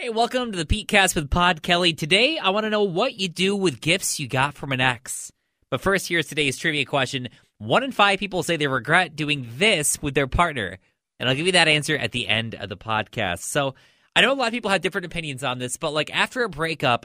Hey, 0.00 0.08
welcome 0.08 0.50
to 0.50 0.56
the 0.56 0.64
Pete 0.64 0.88
Cast 0.88 1.14
with 1.14 1.28
Pod 1.28 1.60
Kelly. 1.60 1.92
Today, 1.92 2.38
I 2.38 2.48
want 2.48 2.64
to 2.64 2.70
know 2.70 2.84
what 2.84 3.20
you 3.20 3.28
do 3.28 3.54
with 3.54 3.82
gifts 3.82 4.18
you 4.18 4.28
got 4.28 4.54
from 4.54 4.72
an 4.72 4.80
ex. 4.80 5.30
But 5.70 5.82
first, 5.82 6.08
here's 6.08 6.26
today's 6.26 6.56
trivia 6.56 6.86
question. 6.86 7.28
One 7.58 7.82
in 7.82 7.92
five 7.92 8.18
people 8.18 8.42
say 8.42 8.56
they 8.56 8.66
regret 8.66 9.14
doing 9.14 9.46
this 9.58 10.00
with 10.00 10.14
their 10.14 10.26
partner. 10.26 10.78
And 11.18 11.28
I'll 11.28 11.34
give 11.34 11.44
you 11.44 11.52
that 11.52 11.68
answer 11.68 11.98
at 11.98 12.12
the 12.12 12.28
end 12.28 12.54
of 12.54 12.70
the 12.70 12.78
podcast. 12.78 13.40
So 13.40 13.74
I 14.16 14.22
know 14.22 14.32
a 14.32 14.34
lot 14.34 14.46
of 14.46 14.54
people 14.54 14.70
have 14.70 14.80
different 14.80 15.04
opinions 15.04 15.44
on 15.44 15.58
this, 15.58 15.76
but 15.76 15.92
like 15.92 16.10
after 16.16 16.44
a 16.44 16.48
breakup, 16.48 17.04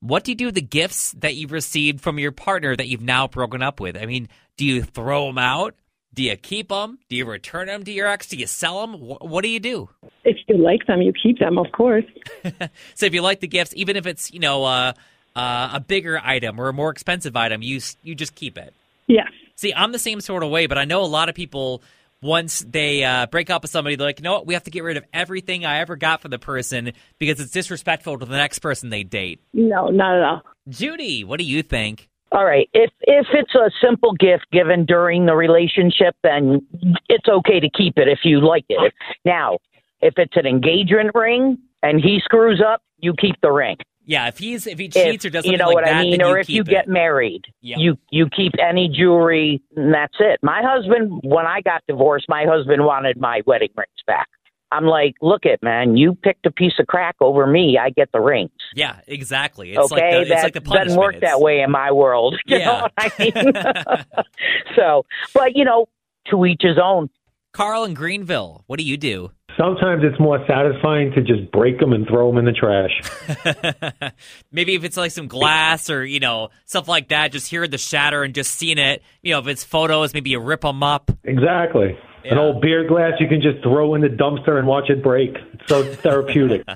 what 0.00 0.24
do 0.24 0.32
you 0.32 0.36
do 0.36 0.46
with 0.46 0.56
the 0.56 0.62
gifts 0.62 1.12
that 1.18 1.36
you've 1.36 1.52
received 1.52 2.00
from 2.00 2.18
your 2.18 2.32
partner 2.32 2.74
that 2.74 2.88
you've 2.88 3.02
now 3.02 3.28
broken 3.28 3.62
up 3.62 3.78
with? 3.78 3.96
I 3.96 4.06
mean, 4.06 4.28
do 4.56 4.64
you 4.64 4.82
throw 4.82 5.26
them 5.26 5.38
out? 5.38 5.76
Do 6.14 6.22
you 6.22 6.36
keep 6.36 6.68
them? 6.68 6.98
Do 7.08 7.16
you 7.16 7.24
return 7.24 7.68
them 7.68 7.84
to 7.84 7.92
your 7.92 8.06
ex? 8.06 8.28
Do 8.28 8.36
you 8.36 8.46
sell 8.46 8.86
them? 8.86 9.00
Wh- 9.00 9.22
What 9.22 9.42
do 9.42 9.48
you 9.48 9.60
do? 9.60 9.88
If 10.24 10.36
you 10.46 10.58
like 10.58 10.86
them, 10.86 11.00
you 11.02 11.12
keep 11.12 11.38
them, 11.38 11.58
of 11.58 11.66
course. 11.72 12.04
So 12.94 13.06
if 13.06 13.14
you 13.14 13.22
like 13.22 13.40
the 13.40 13.48
gifts, 13.48 13.72
even 13.76 13.96
if 13.96 14.06
it's 14.06 14.32
you 14.32 14.38
know 14.40 14.64
uh, 14.64 14.92
uh, 15.34 15.70
a 15.74 15.80
bigger 15.80 16.20
item 16.22 16.60
or 16.60 16.68
a 16.68 16.72
more 16.72 16.90
expensive 16.90 17.36
item, 17.36 17.62
you 17.62 17.80
you 18.02 18.14
just 18.14 18.34
keep 18.34 18.58
it. 18.58 18.74
Yes. 19.06 19.28
See, 19.56 19.72
I'm 19.74 19.92
the 19.92 19.98
same 19.98 20.20
sort 20.20 20.42
of 20.42 20.50
way, 20.50 20.66
but 20.66 20.78
I 20.78 20.84
know 20.84 21.02
a 21.02 21.06
lot 21.06 21.28
of 21.28 21.34
people 21.34 21.82
once 22.20 22.60
they 22.60 23.02
uh, 23.02 23.26
break 23.26 23.50
up 23.50 23.62
with 23.62 23.70
somebody, 23.70 23.96
they're 23.96 24.06
like, 24.06 24.20
you 24.20 24.22
know 24.24 24.32
what, 24.34 24.46
we 24.46 24.54
have 24.54 24.62
to 24.64 24.70
get 24.70 24.84
rid 24.84 24.96
of 24.96 25.04
everything 25.12 25.64
I 25.64 25.78
ever 25.80 25.96
got 25.96 26.20
for 26.22 26.28
the 26.28 26.38
person 26.38 26.92
because 27.18 27.40
it's 27.40 27.50
disrespectful 27.50 28.18
to 28.18 28.24
the 28.26 28.36
next 28.36 28.60
person 28.60 28.90
they 28.90 29.02
date. 29.02 29.40
No, 29.52 29.88
not 29.88 30.16
at 30.16 30.22
all. 30.22 30.42
Judy, 30.68 31.24
what 31.24 31.38
do 31.38 31.44
you 31.44 31.62
think? 31.62 32.08
All 32.32 32.44
right. 32.44 32.68
If 32.72 32.90
if 33.02 33.26
it's 33.34 33.54
a 33.54 33.70
simple 33.86 34.12
gift 34.14 34.46
given 34.52 34.86
during 34.86 35.26
the 35.26 35.34
relationship, 35.34 36.16
then 36.22 36.66
it's 37.08 37.28
okay 37.28 37.60
to 37.60 37.68
keep 37.70 37.98
it 37.98 38.08
if 38.08 38.20
you 38.24 38.40
like 38.40 38.64
it. 38.68 38.92
Now, 39.24 39.58
if 40.00 40.14
it's 40.16 40.36
an 40.36 40.46
engagement 40.46 41.10
ring 41.14 41.58
and 41.82 42.00
he 42.00 42.20
screws 42.24 42.62
up, 42.66 42.82
you 42.98 43.14
keep 43.18 43.36
the 43.42 43.50
ring. 43.52 43.76
Yeah, 44.04 44.26
if 44.28 44.38
he's 44.38 44.66
if 44.66 44.78
he 44.78 44.86
If, 44.86 44.94
cheats 44.94 45.24
or 45.26 45.30
does 45.30 45.44
something 45.44 45.52
you 45.52 45.58
know 45.58 45.66
like 45.66 45.74
what 45.74 45.84
that, 45.84 45.94
I 45.94 46.02
mean, 46.02 46.22
or 46.22 46.36
you 46.36 46.40
if 46.40 46.48
you 46.48 46.64
keep 46.64 46.70
get 46.70 46.88
married, 46.88 47.42
Yep. 47.60 47.78
you 47.78 47.98
you 48.10 48.28
keep 48.34 48.52
any 48.58 48.88
jewelry, 48.88 49.62
and 49.76 49.92
that's 49.94 50.16
it. 50.18 50.40
My 50.42 50.62
husband, 50.64 51.20
when 51.22 51.46
I 51.46 51.60
got 51.60 51.82
divorced, 51.86 52.26
my 52.28 52.44
husband 52.48 52.84
wanted 52.84 53.20
my 53.20 53.42
wedding 53.46 53.70
rings 53.76 53.90
back. 54.06 54.26
I'm 54.72 54.86
like, 54.86 55.14
look 55.20 55.44
it, 55.44 55.62
man, 55.62 55.96
you 55.96 56.14
picked 56.14 56.46
a 56.46 56.50
piece 56.50 56.72
of 56.78 56.86
crack 56.86 57.16
over 57.20 57.46
me. 57.46 57.78
I 57.80 57.90
get 57.90 58.10
the 58.12 58.20
rings. 58.20 58.50
Yeah, 58.74 59.00
exactly. 59.06 59.72
It's 59.72 59.92
okay, 59.92 59.94
like 59.94 60.10
the, 60.10 60.20
it's 60.20 60.30
that 60.30 60.42
like 60.44 60.52
the 60.54 60.60
doesn't 60.60 60.76
punishment. 60.78 60.98
work 61.00 61.20
that 61.20 61.40
way 61.40 61.60
in 61.60 61.70
my 61.70 61.92
world. 61.92 62.36
You 62.46 62.58
Yeah. 62.58 62.64
know 62.66 62.80
what 62.82 62.92
I 62.98 63.12
mean? 63.18 64.24
so, 64.76 65.04
but 65.34 65.54
you 65.56 65.64
know, 65.64 65.86
to 66.30 66.44
each 66.46 66.62
his 66.62 66.78
own. 66.82 67.10
Carl 67.52 67.84
in 67.84 67.92
Greenville, 67.94 68.64
what 68.66 68.78
do 68.78 68.84
you 68.84 68.96
do? 68.96 69.30
Sometimes 69.58 70.02
it's 70.02 70.18
more 70.18 70.42
satisfying 70.48 71.12
to 71.12 71.20
just 71.20 71.50
break 71.52 71.78
them 71.78 71.92
and 71.92 72.06
throw 72.08 72.30
them 72.30 72.38
in 72.38 72.46
the 72.46 72.52
trash. 72.52 74.12
Maybe 74.50 74.74
if 74.74 74.84
it's 74.84 74.96
like 74.96 75.10
some 75.10 75.26
glass 75.28 75.90
or 75.90 76.04
you 76.04 76.20
know 76.20 76.48
stuff 76.64 76.88
like 76.88 77.08
that, 77.08 77.32
just 77.32 77.48
hearing 77.48 77.70
the 77.70 77.76
shatter 77.78 78.22
and 78.22 78.34
just 78.34 78.52
seeing 78.54 78.78
it. 78.78 79.02
You 79.20 79.32
know, 79.32 79.40
if 79.40 79.46
it's 79.48 79.64
photos, 79.64 80.14
maybe 80.14 80.30
you 80.30 80.40
rip 80.40 80.62
them 80.62 80.82
up. 80.82 81.10
Exactly. 81.24 81.98
An 82.24 82.38
old 82.38 82.60
beer 82.62 82.86
glass 82.86 83.12
you 83.20 83.28
can 83.28 83.40
just 83.40 83.62
throw 83.62 83.94
in 83.94 84.00
the 84.00 84.08
dumpster 84.08 84.58
and 84.58 84.66
watch 84.66 84.90
it 84.90 85.02
break. 85.02 85.36
It's 85.54 85.68
so 85.68 85.82
therapeutic. 85.94 86.66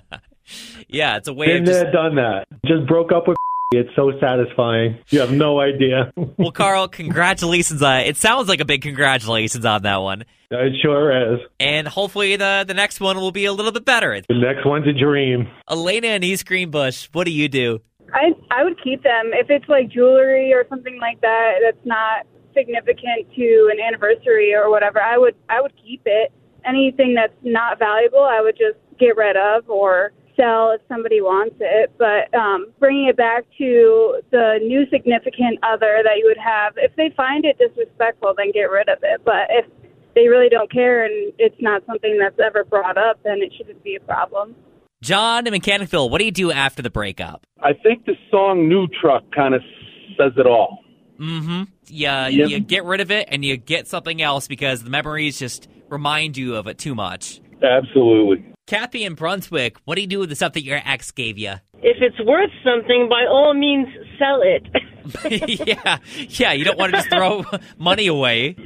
Yeah, 0.89 1.17
it's 1.17 1.29
a 1.29 1.33
way 1.35 1.47
Been 1.49 1.63
of 1.63 1.67
just. 1.67 1.81
there, 1.83 1.93
done 1.93 2.15
that. 2.17 2.47
Just 2.65 2.87
broke 2.87 3.13
up 3.13 3.27
with. 3.29 3.37
It's 3.73 3.91
so 3.97 4.13
satisfying. 4.21 4.97
You 5.09 5.19
have 5.19 5.33
no 5.33 5.59
idea. 5.59 6.13
Well, 6.39 6.53
Carl, 6.53 6.87
congratulations! 6.87 7.83
Uh, 7.83 8.01
it 8.07 8.17
sounds 8.17 8.49
like 8.49 8.61
a 8.61 8.65
big 8.65 8.81
congratulations 8.81 9.65
on 9.65 9.83
that 9.83 9.97
one, 10.03 10.25
it 10.53 10.73
sure 10.81 11.35
is. 11.35 11.41
and 11.59 11.89
hopefully 11.89 12.37
the 12.37 12.65
the 12.67 12.75
next 12.75 13.01
one 13.01 13.17
will 13.17 13.33
be 13.33 13.45
a 13.47 13.53
little 13.53 13.73
bit 13.73 13.85
better. 13.85 14.21
The 14.29 14.35
next 14.39 14.65
one's 14.65 14.87
a 14.87 14.93
dream. 14.93 15.49
Elena 15.69 16.07
and 16.09 16.23
East 16.23 16.47
Greenbush, 16.47 17.09
what 17.13 17.25
do 17.25 17.33
you 17.33 17.49
do? 17.49 17.81
I 18.15 18.31
I 18.53 18.63
would 18.63 18.81
keep 18.85 19.03
them 19.03 19.33
if 19.35 19.51
it's 19.51 19.69
like 19.69 19.89
jewelry 19.91 20.53
or 20.53 20.65
something 20.69 20.99
like 21.01 21.21
that 21.23 21.55
that's 21.65 21.85
not 21.85 22.25
significant 22.57 23.29
to 23.37 23.71
an 23.73 23.79
anniversary 23.81 24.55
or 24.55 24.71
whatever. 24.71 25.01
I 25.01 25.19
would 25.19 25.35
I 25.49 25.61
would 25.61 25.75
keep 25.77 26.03
it. 26.07 26.33
Anything 26.65 27.15
that's 27.15 27.37
not 27.43 27.79
valuable, 27.79 28.25
I 28.25 28.41
would 28.41 28.57
just 28.57 28.79
get 28.99 29.17
rid 29.17 29.37
of 29.37 29.69
or 29.69 30.13
sell 30.37 30.71
if 30.71 30.81
somebody 30.89 31.21
wants 31.21 31.57
it. 31.61 31.93
But 31.99 32.33
um, 32.37 32.73
bringing 32.79 33.09
it 33.09 33.17
back 33.17 33.45
to 33.59 34.21
the 34.31 34.59
new 34.63 34.85
significant 34.91 35.59
other 35.63 36.01
that 36.03 36.17
you 36.19 36.27
would 36.27 36.43
have, 36.43 36.75
if 36.77 36.95
they 36.97 37.13
find 37.17 37.45
it 37.45 37.59
disrespectful, 37.59 38.35
then 38.37 38.53
get 38.53 38.71
rid 38.71 38.89
of 38.89 38.99
it. 39.03 39.23
But 39.25 39.49
if 39.51 39.67
they 40.15 40.29
really 40.29 40.49
don't 40.49 40.71
care 40.71 41.05
and 41.05 41.33
it's 41.39 41.57
not 41.61 41.85
something 41.87 42.19
that's 42.19 42.39
ever 42.45 42.65
brought 42.65 42.99
up, 42.99 43.21
then 43.23 43.39
it 43.43 43.53
shouldn't 43.57 43.83
be 43.85 43.97
a 43.97 44.01
problem. 44.01 44.55
John 45.03 45.47
in 45.47 45.53
Mechanicville, 45.53 46.11
what 46.11 46.19
do 46.19 46.25
you 46.25 46.33
do 46.33 46.51
after 46.51 46.83
the 46.83 46.91
breakup? 46.91 47.47
I 47.63 47.75
think 47.75 48.07
the 48.07 48.15
song 48.31 48.69
"New 48.69 48.89
Truck" 49.01 49.25
kind 49.35 49.55
of 49.55 49.61
says 50.19 50.33
it 50.37 50.47
all. 50.47 50.79
Mm-hmm. 51.19 51.63
Yeah, 51.87 52.29
Yep. 52.29 52.49
you 52.51 52.61
get 52.61 52.85
rid 52.85 53.01
of 53.01 53.11
it 53.11 53.29
and 53.31 53.45
you 53.45 53.57
get 53.57 53.87
something 53.89 54.21
else 54.23 54.49
because 54.49 54.83
the 54.83 54.91
memories 54.91 55.39
just 55.39 55.69
remind 55.89 56.37
you 56.37 56.57
of 56.57 56.67
it 56.67 56.79
too 56.79 56.95
much. 56.95 57.41
Absolutely. 57.63 58.45
Kathy 58.67 59.05
in 59.05 59.15
Brunswick, 59.15 59.77
what 59.85 59.95
do 59.95 60.01
you 60.01 60.07
do 60.09 60.19
with 60.19 60.29
the 60.29 60.35
stuff 60.37 60.53
that 60.55 60.65
your 60.65 60.81
ex 60.85 61.11
gave 61.13 61.39
you? 61.39 61.55
If 61.83 61.99
it's 62.03 62.19
worth 62.27 62.51
something, 62.65 63.09
by 63.09 63.25
all 63.31 63.55
means, 63.55 63.87
sell 64.19 64.43
it. 64.43 64.67
yeah, 65.85 65.99
yeah. 66.29 66.53
You 66.53 66.65
don't 66.65 66.77
want 66.79 66.93
to 66.93 66.99
just 66.99 67.09
throw 67.11 67.45
money 67.79 68.09
away. 68.09 68.57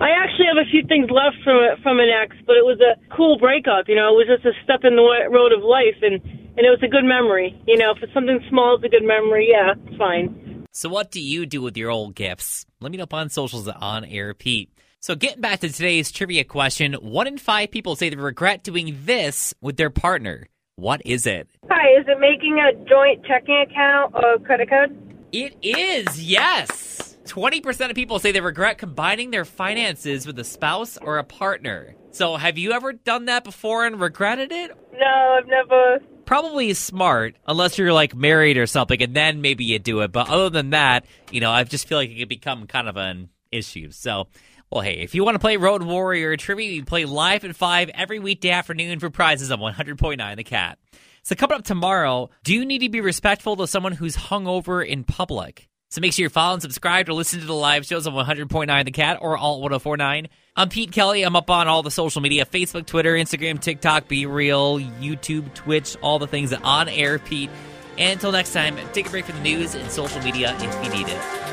I 0.00 0.10
actually 0.10 0.46
have 0.46 0.58
a 0.60 0.68
few 0.70 0.82
things 0.86 1.10
left 1.10 1.36
from 1.42 1.56
a, 1.56 1.76
from 1.82 1.98
an 2.00 2.08
ex, 2.10 2.36
but 2.46 2.56
it 2.56 2.64
was 2.64 2.78
a 2.80 2.94
cool 3.16 3.38
breakup. 3.38 3.88
You 3.88 3.96
know, 3.96 4.12
it 4.12 4.28
was 4.28 4.28
just 4.28 4.44
a 4.44 4.52
step 4.62 4.80
in 4.84 4.94
the 4.94 5.02
wa- 5.02 5.26
road 5.32 5.52
of 5.52 5.62
life, 5.64 5.96
and 6.02 6.20
and 6.58 6.66
it 6.66 6.70
was 6.70 6.82
a 6.82 6.88
good 6.88 7.04
memory. 7.04 7.56
You 7.66 7.78
know, 7.78 7.92
if 7.96 8.02
it's 8.02 8.12
something 8.12 8.38
small, 8.50 8.76
it's 8.76 8.84
a 8.84 8.88
good 8.88 9.04
memory. 9.06 9.48
Yeah, 9.50 9.72
it's 9.86 9.96
fine. 9.96 10.34
So, 10.78 10.88
what 10.88 11.10
do 11.10 11.20
you 11.20 11.44
do 11.44 11.60
with 11.60 11.76
your 11.76 11.90
old 11.90 12.14
gifts? 12.14 12.64
Let 12.78 12.92
me 12.92 12.98
know 12.98 13.02
up 13.02 13.12
on 13.12 13.30
socials 13.30 13.66
on 13.66 14.04
air 14.04 14.32
Pete. 14.32 14.70
So, 15.00 15.16
getting 15.16 15.40
back 15.40 15.58
to 15.58 15.68
today's 15.68 16.12
trivia 16.12 16.44
question, 16.44 16.92
one 16.92 17.26
in 17.26 17.36
five 17.36 17.72
people 17.72 17.96
say 17.96 18.10
they 18.10 18.14
regret 18.14 18.62
doing 18.62 18.96
this 19.02 19.52
with 19.60 19.76
their 19.76 19.90
partner. 19.90 20.46
What 20.76 21.02
is 21.04 21.26
it? 21.26 21.48
Hi, 21.68 21.98
is 21.98 22.06
it 22.06 22.20
making 22.20 22.60
a 22.60 22.72
joint 22.88 23.26
checking 23.26 23.66
account 23.68 24.14
or 24.14 24.38
credit 24.38 24.68
card? 24.68 24.96
It 25.32 25.56
is 25.62 26.22
yes. 26.22 27.16
Twenty 27.26 27.60
percent 27.60 27.90
of 27.90 27.96
people 27.96 28.20
say 28.20 28.30
they 28.30 28.40
regret 28.40 28.78
combining 28.78 29.32
their 29.32 29.44
finances 29.44 30.28
with 30.28 30.38
a 30.38 30.44
spouse 30.44 30.96
or 30.96 31.18
a 31.18 31.24
partner. 31.24 31.96
So, 32.12 32.36
have 32.36 32.56
you 32.56 32.70
ever 32.70 32.92
done 32.92 33.24
that 33.24 33.42
before 33.42 33.84
and 33.84 34.00
regretted 34.00 34.52
it? 34.52 34.70
No, 34.92 35.38
I've 35.40 35.48
never. 35.48 35.98
Probably 36.28 36.74
smart 36.74 37.36
unless 37.46 37.78
you're 37.78 37.90
like 37.90 38.14
married 38.14 38.58
or 38.58 38.66
something 38.66 39.02
and 39.02 39.16
then 39.16 39.40
maybe 39.40 39.64
you 39.64 39.78
do 39.78 40.00
it. 40.00 40.12
But 40.12 40.28
other 40.28 40.50
than 40.50 40.70
that 40.70 41.06
you 41.30 41.40
know 41.40 41.50
i 41.50 41.64
just 41.64 41.88
feel 41.88 41.96
like 41.96 42.10
it 42.10 42.18
could 42.18 42.28
become 42.28 42.66
kind 42.66 42.86
of 42.86 42.98
an 42.98 43.30
issue. 43.50 43.90
So 43.92 44.26
well 44.70 44.82
hey 44.82 44.98
if 44.98 45.14
you 45.14 45.24
want 45.24 45.36
to 45.36 45.38
play 45.38 45.56
road 45.56 45.82
warrior 45.82 46.36
trivia 46.36 46.70
you 46.70 46.84
play 46.84 47.06
live 47.06 47.46
at 47.46 47.56
5 47.56 47.90
every 47.94 48.18
weekday 48.18 48.50
afternoon 48.50 49.00
for 49.00 49.08
prizes 49.08 49.50
on 49.50 49.58
100.9 49.58 50.36
the 50.36 50.44
cat. 50.44 50.78
So 51.22 51.34
coming 51.34 51.56
up 51.56 51.64
tomorrow 51.64 52.28
do 52.44 52.52
you 52.52 52.66
need 52.66 52.80
to 52.80 52.90
be 52.90 53.00
respectful 53.00 53.56
to 53.56 53.66
someone 53.66 53.92
who's 53.92 54.14
hungover 54.14 54.86
in 54.86 55.04
public 55.04 55.66
so 55.90 56.00
make 56.00 56.12
sure 56.12 56.24
you 56.24 56.28
follow 56.28 56.54
and 56.54 56.62
subscribe 56.62 57.08
or 57.08 57.14
listen 57.14 57.40
to 57.40 57.46
the 57.46 57.54
live 57.54 57.86
shows 57.86 58.06
on 58.06 58.12
100.9 58.12 58.84
The 58.84 58.90
Cat 58.90 59.18
or 59.20 59.36
Alt 59.36 59.60
1049. 59.60 60.28
I'm 60.56 60.68
Pete 60.68 60.92
Kelly. 60.92 61.22
I'm 61.22 61.36
up 61.36 61.50
on 61.50 61.68
all 61.68 61.82
the 61.82 61.90
social 61.90 62.20
media 62.20 62.44
Facebook, 62.44 62.86
Twitter, 62.86 63.14
Instagram, 63.14 63.60
TikTok, 63.60 64.08
Be 64.08 64.26
Real, 64.26 64.78
YouTube, 64.78 65.54
Twitch, 65.54 65.96
all 66.02 66.18
the 66.18 66.26
things 66.26 66.52
at 66.52 66.62
On 66.62 66.88
Air 66.88 67.18
Pete. 67.18 67.50
And 67.96 68.12
until 68.12 68.32
next 68.32 68.52
time, 68.52 68.76
take 68.92 69.06
a 69.06 69.10
break 69.10 69.24
from 69.24 69.36
the 69.36 69.42
news 69.42 69.74
and 69.74 69.90
social 69.90 70.20
media 70.22 70.54
if 70.60 70.84
you 70.84 70.92
need 70.92 71.08
it. 71.08 71.47